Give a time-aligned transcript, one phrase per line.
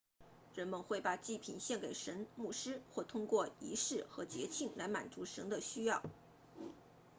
[0.55, 6.01] 人们会把祭品献给神牧师会通过仪式和节庆来满足神的需要